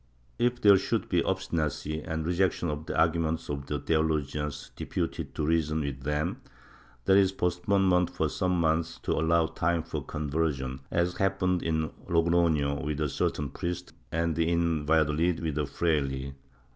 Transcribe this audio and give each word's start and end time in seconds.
If 0.39 0.59
there 0.59 0.77
should 0.77 1.09
be 1.09 1.21
obstinacy 1.23 2.01
and 2.01 2.25
rejection 2.25 2.71
of 2.71 2.87
the 2.87 2.99
arguments 2.99 3.49
of 3.51 3.67
the 3.67 3.77
theologians 3.77 4.71
deputed 4.75 5.35
to 5.35 5.45
reason 5.45 5.81
with 5.81 6.01
them, 6.01 6.41
there 7.05 7.17
is 7.17 7.31
postpone 7.31 7.87
ment 7.87 8.09
for 8.09 8.27
some 8.27 8.59
months 8.59 8.97
to 9.03 9.11
allow 9.11 9.45
time 9.45 9.83
for 9.83 10.03
conversion, 10.03 10.79
as 10.89 11.17
happened 11.17 11.61
in 11.61 11.91
Logroho 12.09 12.83
with 12.83 12.99
a 12.99 13.09
certain 13.09 13.51
priest, 13.51 13.93
and 14.11 14.39
in 14.39 14.87
^"alladolid 14.87 15.39
with 15.39 15.59
a 15.59 15.67
fraile. 15.67 16.33